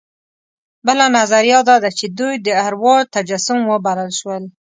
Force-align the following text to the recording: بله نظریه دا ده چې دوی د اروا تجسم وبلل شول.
بله 0.85 1.05
نظریه 1.17 1.59
دا 1.69 1.75
ده 1.83 1.89
چې 1.97 2.05
دوی 2.19 2.35
د 2.45 2.47
اروا 2.67 2.95
تجسم 3.15 3.59
وبلل 3.71 4.11
شول. 4.19 4.43